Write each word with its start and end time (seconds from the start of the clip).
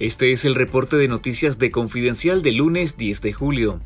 Este 0.00 0.32
es 0.32 0.46
el 0.46 0.54
reporte 0.54 0.96
de 0.96 1.08
noticias 1.08 1.58
de 1.58 1.70
Confidencial 1.70 2.40
de 2.40 2.52
lunes 2.52 2.96
10 2.96 3.20
de 3.20 3.34
julio. 3.34 3.80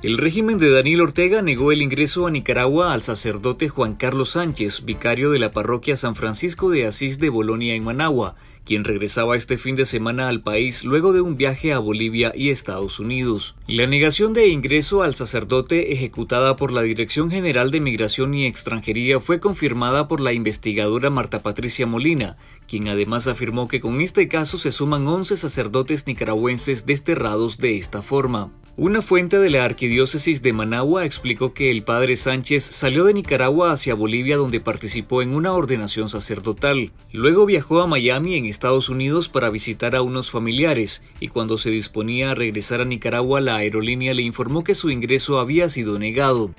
El 0.00 0.16
régimen 0.16 0.58
de 0.58 0.70
Daniel 0.70 1.00
Ortega 1.00 1.42
negó 1.42 1.72
el 1.72 1.82
ingreso 1.82 2.28
a 2.28 2.30
Nicaragua 2.30 2.92
al 2.92 3.02
sacerdote 3.02 3.68
Juan 3.68 3.96
Carlos 3.96 4.28
Sánchez, 4.30 4.84
vicario 4.84 5.32
de 5.32 5.40
la 5.40 5.50
parroquia 5.50 5.96
San 5.96 6.14
Francisco 6.14 6.70
de 6.70 6.86
Asís 6.86 7.18
de 7.18 7.30
Bolonia 7.30 7.74
en 7.74 7.82
Managua, 7.82 8.36
quien 8.64 8.84
regresaba 8.84 9.34
este 9.34 9.58
fin 9.58 9.74
de 9.74 9.84
semana 9.84 10.28
al 10.28 10.40
país 10.40 10.84
luego 10.84 11.12
de 11.12 11.20
un 11.20 11.36
viaje 11.36 11.72
a 11.72 11.80
Bolivia 11.80 12.32
y 12.32 12.50
Estados 12.50 13.00
Unidos. 13.00 13.56
La 13.66 13.88
negación 13.88 14.34
de 14.34 14.46
ingreso 14.46 15.02
al 15.02 15.16
sacerdote 15.16 15.92
ejecutada 15.92 16.54
por 16.54 16.70
la 16.70 16.82
Dirección 16.82 17.28
General 17.28 17.72
de 17.72 17.80
Migración 17.80 18.34
y 18.34 18.46
Extranjería 18.46 19.18
fue 19.18 19.40
confirmada 19.40 20.06
por 20.06 20.20
la 20.20 20.32
investigadora 20.32 21.10
Marta 21.10 21.42
Patricia 21.42 21.88
Molina, 21.88 22.36
quien 22.68 22.86
además 22.86 23.26
afirmó 23.26 23.66
que 23.66 23.80
con 23.80 24.00
este 24.00 24.28
caso 24.28 24.58
se 24.58 24.70
suman 24.70 25.08
11 25.08 25.36
sacerdotes 25.36 26.06
nicaragüenses 26.06 26.86
desterrados 26.86 27.58
de 27.58 27.76
esta 27.76 28.00
forma. 28.00 28.52
Una 28.80 29.02
fuente 29.02 29.40
de 29.40 29.50
la 29.50 29.64
Arquidiócesis 29.64 30.40
de 30.40 30.52
Managua 30.52 31.04
explicó 31.04 31.52
que 31.52 31.72
el 31.72 31.82
padre 31.82 32.14
Sánchez 32.14 32.62
salió 32.62 33.06
de 33.06 33.12
Nicaragua 33.12 33.72
hacia 33.72 33.96
Bolivia 33.96 34.36
donde 34.36 34.60
participó 34.60 35.20
en 35.20 35.34
una 35.34 35.52
ordenación 35.52 36.08
sacerdotal. 36.08 36.92
Luego 37.10 37.44
viajó 37.44 37.82
a 37.82 37.88
Miami 37.88 38.36
en 38.36 38.46
Estados 38.46 38.88
Unidos 38.88 39.28
para 39.28 39.50
visitar 39.50 39.96
a 39.96 40.02
unos 40.02 40.30
familiares 40.30 41.02
y 41.18 41.26
cuando 41.26 41.58
se 41.58 41.70
disponía 41.70 42.30
a 42.30 42.34
regresar 42.36 42.80
a 42.80 42.84
Nicaragua 42.84 43.40
la 43.40 43.56
aerolínea 43.56 44.14
le 44.14 44.22
informó 44.22 44.62
que 44.62 44.76
su 44.76 44.90
ingreso 44.90 45.40
había 45.40 45.68
sido 45.68 45.98
negado. 45.98 46.54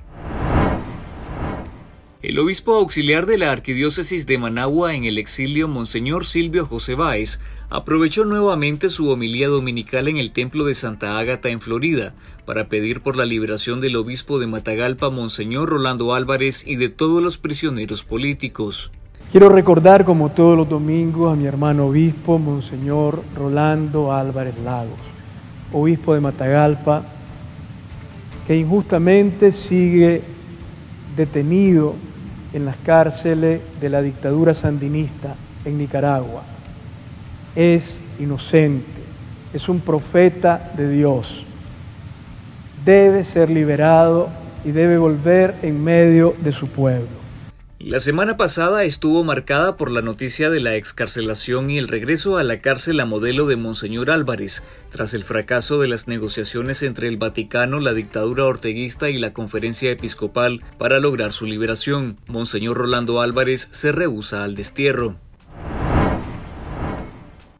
El 2.21 2.37
obispo 2.37 2.73
auxiliar 2.73 3.25
de 3.25 3.37
la 3.37 3.49
Arquidiócesis 3.49 4.27
de 4.27 4.37
Managua 4.37 4.93
en 4.93 5.05
el 5.05 5.17
exilio, 5.17 5.69
Monseñor 5.69 6.25
Silvio 6.25 6.65
José 6.65 6.93
Báez, 6.93 7.39
aprovechó 7.69 8.25
nuevamente 8.25 8.89
su 8.89 9.07
homilía 9.07 9.47
dominical 9.47 10.09
en 10.09 10.17
el 10.17 10.33
Templo 10.33 10.65
de 10.65 10.73
Santa 10.73 11.17
Ágata 11.17 11.47
en 11.47 11.61
Florida 11.61 12.13
para 12.43 12.67
pedir 12.67 12.99
por 12.99 13.15
la 13.15 13.23
liberación 13.23 13.79
del 13.79 13.95
obispo 13.95 14.37
de 14.37 14.47
Matagalpa, 14.47 15.09
Monseñor 15.09 15.69
Rolando 15.69 16.13
Álvarez, 16.13 16.67
y 16.67 16.75
de 16.75 16.89
todos 16.89 17.23
los 17.23 17.37
prisioneros 17.37 18.03
políticos. 18.03 18.91
Quiero 19.31 19.47
recordar, 19.47 20.03
como 20.03 20.27
todos 20.27 20.57
los 20.57 20.67
domingos, 20.67 21.31
a 21.31 21.37
mi 21.37 21.45
hermano 21.45 21.85
obispo, 21.85 22.37
Monseñor 22.37 23.23
Rolando 23.33 24.11
Álvarez 24.11 24.55
Lagos, 24.65 24.99
obispo 25.71 26.15
de 26.15 26.19
Matagalpa, 26.19 27.01
que 28.45 28.57
injustamente 28.57 29.53
sigue 29.53 30.21
detenido 31.15 31.95
en 32.53 32.65
las 32.65 32.75
cárceles 32.77 33.61
de 33.79 33.89
la 33.89 34.01
dictadura 34.01 34.53
sandinista 34.53 35.35
en 35.65 35.77
Nicaragua. 35.77 36.43
Es 37.55 37.99
inocente, 38.19 38.85
es 39.53 39.69
un 39.69 39.79
profeta 39.79 40.71
de 40.75 40.89
Dios. 40.89 41.43
Debe 42.83 43.23
ser 43.23 43.49
liberado 43.49 44.29
y 44.65 44.71
debe 44.71 44.97
volver 44.97 45.55
en 45.61 45.83
medio 45.83 46.35
de 46.39 46.51
su 46.51 46.67
pueblo. 46.67 47.18
La 47.79 48.01
semana 48.01 48.35
pasada 48.35 48.83
estuvo 48.83 49.23
marcada 49.23 49.77
por 49.77 49.89
la 49.89 50.01
noticia 50.01 50.49
de 50.49 50.59
la 50.59 50.75
excarcelación 50.75 51.69
y 51.69 51.77
el 51.77 51.87
regreso 51.87 52.37
a 52.37 52.43
la 52.43 52.59
cárcel 52.59 52.99
a 52.99 53.05
modelo 53.05 53.47
de 53.47 53.55
Monseñor 53.55 54.11
Álvarez, 54.11 54.63
tras 54.91 55.13
el 55.13 55.23
fracaso 55.23 55.79
de 55.79 55.87
las 55.87 56.05
negociaciones 56.09 56.83
entre 56.83 57.07
el 57.07 57.15
Vaticano, 57.15 57.79
la 57.79 57.93
dictadura 57.93 58.43
orteguista 58.43 59.09
y 59.09 59.17
la 59.17 59.31
conferencia 59.31 59.91
episcopal 59.91 60.61
para 60.77 60.99
lograr 60.99 61.31
su 61.31 61.45
liberación. 61.45 62.17
Monseñor 62.27 62.77
Rolando 62.77 63.21
Álvarez 63.21 63.69
se 63.71 63.93
rehúsa 63.93 64.43
al 64.43 64.55
destierro. 64.55 65.15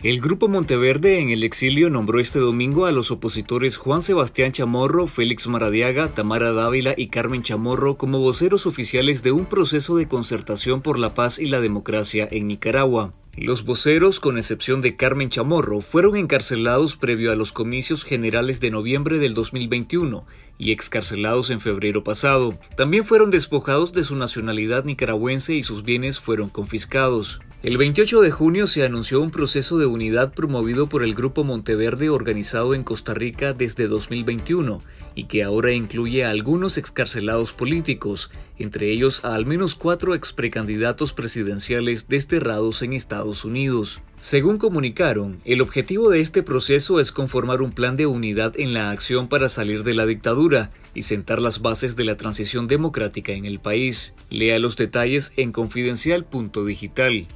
El 0.02 0.22
Grupo 0.22 0.48
Monteverde 0.48 1.20
en 1.20 1.30
el 1.30 1.44
exilio 1.44 1.90
nombró 1.90 2.22
este 2.22 2.40
domingo 2.40 2.86
a 2.86 2.94
los 2.94 3.12
opositores 3.12 3.76
Juan 3.76 4.02
Sebastián 4.02 4.54
Chamorro, 4.54 5.08
Félix 5.08 5.50
Maradiaga, 5.50 6.14
Tamara 6.14 6.54
Dávila 6.54 6.94
y 6.96 7.10
Carmen 7.10 7.42
Chamorro 7.42 7.98
como 7.98 8.20
voceros 8.20 8.66
oficiales 8.66 9.24
de 9.24 9.34
un 9.34 9.46
proceso 9.46 9.98
de 9.98 10.08
concertación 10.08 10.82
por 10.82 10.98
la 10.98 11.14
paz 11.14 11.38
y 11.38 11.50
la 11.50 11.60
democracia 11.60 12.26
en 12.32 12.48
Nicaragua. 12.48 13.12
Los 13.36 13.66
voceros, 13.66 14.22
con 14.22 14.38
excepción 14.38 14.80
de 14.80 14.96
Carmen 14.96 15.30
Chamorro, 15.30 15.82
fueron 15.82 16.16
encarcelados 16.16 16.96
previo 16.96 17.34
a 17.34 17.36
los 17.36 17.52
comicios 17.52 18.06
generales 18.06 18.62
de 18.62 18.72
noviembre 18.72 19.20
del 19.20 19.34
2021 19.34 20.26
y 20.58 20.72
excarcelados 20.72 21.50
en 21.50 21.60
febrero 21.60 22.06
pasado. 22.06 22.58
También 22.78 23.04
fueron 23.04 23.32
despojados 23.32 23.92
de 23.92 24.06
su 24.06 24.16
nacionalidad 24.16 24.86
nicaragüense 24.86 25.56
y 25.56 25.64
sus 25.64 25.84
bienes 25.84 26.22
fueron 26.22 26.48
confiscados. 26.48 27.42
El 27.62 27.78
28 27.78 28.22
de 28.22 28.32
junio 28.32 28.68
se 28.68 28.86
anunció 28.86 29.22
un 29.22 29.32
proceso 29.32 29.78
de 29.78 29.86
unidad 29.86 30.34
promovido 30.34 30.88
por 30.88 31.04
el 31.04 31.14
Grupo 31.14 31.44
Monteverde 31.44 32.10
organizado 32.10 32.74
en 32.74 32.86
Costa 32.86 33.14
Rica 33.14 33.52
desde 33.52 33.88
2021 33.88 34.82
y 35.14 35.26
que 35.26 35.44
ahora 35.44 35.74
incluye 35.74 36.24
a 36.24 36.30
algunos 36.30 36.78
excarcelados 36.78 37.52
políticos, 37.52 38.32
entre 38.60 38.90
ellos 38.92 39.26
a 39.26 39.36
al 39.36 39.46
menos 39.46 39.76
cuatro 39.76 40.16
exprecandidatos 40.16 41.12
presidenciales 41.12 42.08
desterrados 42.08 42.82
en 42.82 42.94
Estados 42.94 43.44
Unidos. 43.44 44.00
Según 44.22 44.58
comunicaron, 44.58 45.42
el 45.44 45.60
objetivo 45.60 46.10
de 46.10 46.22
este 46.22 46.44
proceso 46.44 47.02
es 47.02 47.12
conformar 47.12 47.62
un 47.62 47.74
plan 47.74 47.98
de 47.98 48.06
unidad 48.06 48.58
en 48.58 48.74
la 48.74 48.90
acción 48.90 49.28
para 49.28 49.50
salir 49.50 49.84
de 49.84 49.96
la 49.96 50.06
dictadura 50.06 50.72
y 50.94 51.04
sentar 51.04 51.42
las 51.42 51.62
bases 51.62 51.98
de 51.98 52.06
la 52.06 52.16
transición 52.16 52.70
democrática 52.70 53.34
en 53.34 53.44
el 53.46 53.60
país. 53.60 54.14
Lea 54.30 54.60
los 54.60 54.78
detalles 54.78 55.34
en 55.36 55.52
confidencial.digital. 55.52 57.28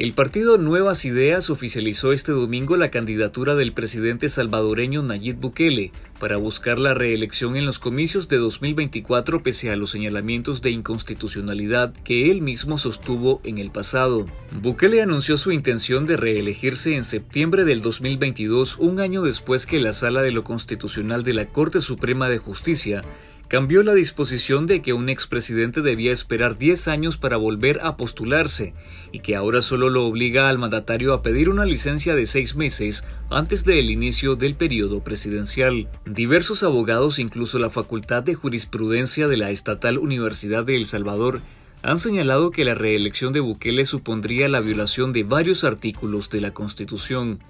El 0.00 0.14
partido 0.14 0.56
Nuevas 0.56 1.04
Ideas 1.04 1.50
oficializó 1.50 2.14
este 2.14 2.32
domingo 2.32 2.78
la 2.78 2.90
candidatura 2.90 3.54
del 3.54 3.74
presidente 3.74 4.30
salvadoreño 4.30 5.02
Nayib 5.02 5.36
Bukele 5.36 5.92
para 6.18 6.38
buscar 6.38 6.78
la 6.78 6.94
reelección 6.94 7.54
en 7.54 7.66
los 7.66 7.78
comicios 7.78 8.26
de 8.26 8.38
2024 8.38 9.42
pese 9.42 9.70
a 9.70 9.76
los 9.76 9.90
señalamientos 9.90 10.62
de 10.62 10.70
inconstitucionalidad 10.70 11.92
que 11.92 12.30
él 12.30 12.40
mismo 12.40 12.78
sostuvo 12.78 13.42
en 13.44 13.58
el 13.58 13.70
pasado. 13.70 14.24
Bukele 14.62 15.02
anunció 15.02 15.36
su 15.36 15.52
intención 15.52 16.06
de 16.06 16.16
reelegirse 16.16 16.96
en 16.96 17.04
septiembre 17.04 17.66
del 17.66 17.82
2022, 17.82 18.78
un 18.78 19.00
año 19.00 19.20
después 19.20 19.66
que 19.66 19.80
la 19.80 19.92
Sala 19.92 20.22
de 20.22 20.32
lo 20.32 20.44
Constitucional 20.44 21.24
de 21.24 21.34
la 21.34 21.50
Corte 21.50 21.82
Suprema 21.82 22.30
de 22.30 22.38
Justicia 22.38 23.02
cambió 23.50 23.82
la 23.82 23.94
disposición 23.94 24.68
de 24.68 24.80
que 24.80 24.92
un 24.92 25.08
expresidente 25.08 25.82
debía 25.82 26.12
esperar 26.12 26.56
10 26.56 26.86
años 26.86 27.16
para 27.16 27.36
volver 27.36 27.80
a 27.82 27.96
postularse 27.96 28.74
y 29.10 29.18
que 29.18 29.34
ahora 29.34 29.60
solo 29.60 29.90
lo 29.90 30.06
obliga 30.06 30.48
al 30.48 30.58
mandatario 30.58 31.12
a 31.12 31.22
pedir 31.24 31.48
una 31.48 31.64
licencia 31.64 32.14
de 32.14 32.26
seis 32.26 32.54
meses 32.54 33.02
antes 33.28 33.64
del 33.64 33.90
inicio 33.90 34.36
del 34.36 34.54
periodo 34.54 35.02
presidencial. 35.02 35.88
Diversos 36.06 36.62
abogados, 36.62 37.18
incluso 37.18 37.58
la 37.58 37.70
Facultad 37.70 38.22
de 38.22 38.34
Jurisprudencia 38.34 39.26
de 39.26 39.36
la 39.36 39.50
Estatal 39.50 39.98
Universidad 39.98 40.64
de 40.64 40.76
El 40.76 40.86
Salvador, 40.86 41.40
han 41.82 41.98
señalado 41.98 42.52
que 42.52 42.64
la 42.64 42.74
reelección 42.76 43.32
de 43.32 43.40
Bukele 43.40 43.84
supondría 43.84 44.48
la 44.48 44.60
violación 44.60 45.12
de 45.12 45.24
varios 45.24 45.64
artículos 45.64 46.30
de 46.30 46.40
la 46.40 46.54
Constitución. 46.54 47.40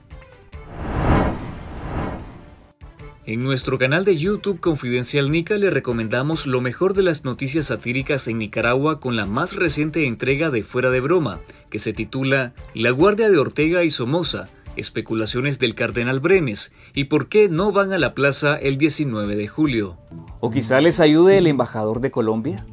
En 3.30 3.44
nuestro 3.44 3.78
canal 3.78 4.04
de 4.04 4.16
YouTube 4.16 4.58
Confidencial 4.58 5.30
Nica 5.30 5.56
le 5.56 5.70
recomendamos 5.70 6.48
lo 6.48 6.60
mejor 6.60 6.94
de 6.94 7.04
las 7.04 7.24
noticias 7.24 7.66
satíricas 7.66 8.26
en 8.26 8.38
Nicaragua 8.38 8.98
con 8.98 9.14
la 9.14 9.24
más 9.24 9.54
reciente 9.54 10.04
entrega 10.08 10.50
de 10.50 10.64
Fuera 10.64 10.90
de 10.90 10.98
Broma, 10.98 11.38
que 11.70 11.78
se 11.78 11.92
titula 11.92 12.54
La 12.74 12.90
Guardia 12.90 13.30
de 13.30 13.38
Ortega 13.38 13.84
y 13.84 13.90
Somoza, 13.90 14.48
especulaciones 14.74 15.60
del 15.60 15.76
cardenal 15.76 16.18
Brenes 16.18 16.72
y 16.92 17.04
por 17.04 17.28
qué 17.28 17.48
no 17.48 17.70
van 17.70 17.92
a 17.92 17.98
la 17.98 18.14
plaza 18.14 18.56
el 18.56 18.78
19 18.78 19.36
de 19.36 19.46
julio. 19.46 19.96
¿O 20.40 20.50
quizá 20.50 20.80
les 20.80 20.98
ayude 20.98 21.38
el 21.38 21.46
embajador 21.46 22.00
de 22.00 22.10
Colombia? 22.10 22.66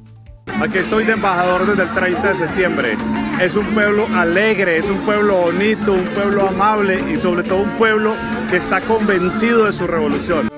Aquí 0.59 0.79
estoy 0.79 1.06
de 1.06 1.13
embajador 1.13 1.68
desde 1.68 1.84
el 1.84 1.94
30 1.94 2.29
de 2.29 2.34
septiembre. 2.34 2.97
Es 3.41 3.55
un 3.55 3.67
pueblo 3.67 4.07
alegre, 4.15 4.77
es 4.77 4.89
un 4.89 4.97
pueblo 5.05 5.35
bonito, 5.37 5.93
un 5.93 6.05
pueblo 6.05 6.47
amable 6.47 7.00
y 7.13 7.17
sobre 7.17 7.44
todo 7.44 7.59
un 7.59 7.69
pueblo 7.77 8.15
que 8.50 8.57
está 8.57 8.81
convencido 8.81 9.65
de 9.65 9.73
su 9.73 9.85
revolución. 9.85 10.56